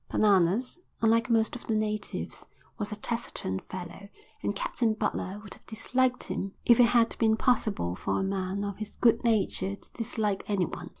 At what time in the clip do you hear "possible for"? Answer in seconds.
7.37-8.17